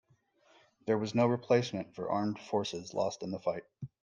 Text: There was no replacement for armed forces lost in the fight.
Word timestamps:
There 0.87 0.97
was 0.97 1.13
no 1.13 1.27
replacement 1.27 1.93
for 1.93 2.09
armed 2.09 2.39
forces 2.39 2.91
lost 2.91 3.21
in 3.21 3.29
the 3.29 3.37
fight. 3.37 3.65